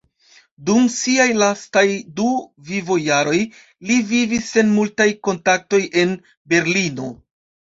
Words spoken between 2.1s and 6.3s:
du vivojaroj li vivis sen multaj kontaktoj en